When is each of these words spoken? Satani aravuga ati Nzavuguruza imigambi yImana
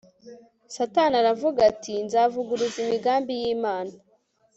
Satani 0.75 1.15
aravuga 1.21 1.59
ati 1.71 1.91
Nzavuguruza 2.05 2.77
imigambi 2.85 3.31
yImana 3.41 3.93